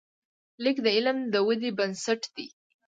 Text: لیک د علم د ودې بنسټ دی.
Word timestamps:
لیک 0.63 0.77
د 0.85 0.87
علم 0.95 1.17
د 1.33 1.35
ودې 1.47 1.69
بنسټ 1.77 2.21
دی. 2.35 2.47